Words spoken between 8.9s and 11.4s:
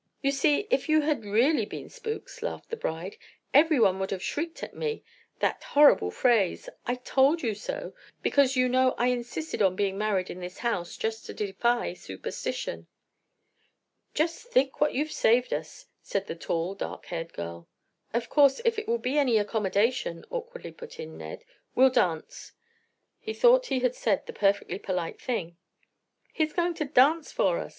I insisted upon being married in this house, just to